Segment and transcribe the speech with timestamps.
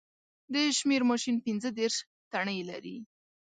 [0.53, 1.97] د شمېر ماشین پینځه دېرش
[2.31, 2.97] تڼۍ لري